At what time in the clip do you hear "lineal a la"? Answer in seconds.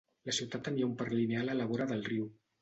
1.17-1.69